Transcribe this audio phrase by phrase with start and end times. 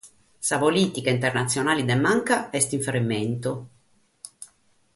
[0.47, 3.51] Sa polìtica internatzionale de manca est in fermentu.